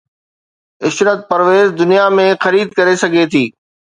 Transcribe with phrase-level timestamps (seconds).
[0.87, 3.43] عشرت پرويز دنيا ۾ خريد ڪري سگهي ٿي